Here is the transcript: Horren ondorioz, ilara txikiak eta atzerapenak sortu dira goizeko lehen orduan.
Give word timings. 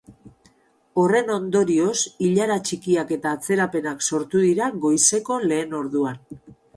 Horren 1.01 1.27
ondorioz, 1.33 1.99
ilara 2.27 2.55
txikiak 2.69 3.13
eta 3.17 3.33
atzerapenak 3.39 4.01
sortu 4.07 4.41
dira 4.47 4.71
goizeko 4.87 5.39
lehen 5.53 5.77
orduan. 5.81 6.19